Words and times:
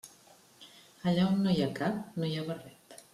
Allà 1.11 1.27
on 1.33 1.37
no 1.43 1.53
hi 1.57 1.61
ha 1.65 1.71
cap 1.83 2.19
no 2.23 2.31
hi 2.31 2.35
ha 2.41 2.47
barret. 2.53 2.97